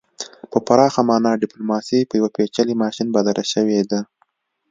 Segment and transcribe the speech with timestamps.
[0.51, 3.99] په پراخه مانا ډیپلوماسي په یو پیچلي ماشین بدله شوې ده